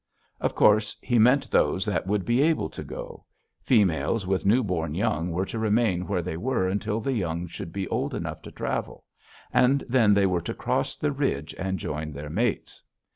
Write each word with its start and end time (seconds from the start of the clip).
"Of 0.39 0.55
course, 0.55 0.97
he 1.03 1.19
meant 1.19 1.51
those 1.51 1.85
that 1.85 2.07
would 2.07 2.25
be 2.25 2.41
able 2.41 2.71
to 2.71 2.83
go: 2.83 3.23
females 3.61 4.25
with 4.25 4.47
newborn 4.47 4.95
young 4.95 5.29
were 5.29 5.45
to 5.45 5.59
remain 5.59 6.07
where 6.07 6.23
they 6.23 6.37
were 6.37 6.67
until 6.67 6.99
the 6.99 7.13
young 7.13 7.45
should 7.45 7.71
be 7.71 7.87
old 7.87 8.15
enough 8.15 8.41
to 8.41 8.51
travel, 8.51 9.03
and 9.53 9.83
then 9.87 10.15
they 10.15 10.25
were 10.25 10.41
to 10.41 10.55
cross 10.55 10.95
the 10.95 11.11
ridge 11.11 11.53
and 11.59 11.77
join 11.77 12.13
their 12.13 12.31
mates. 12.31 12.81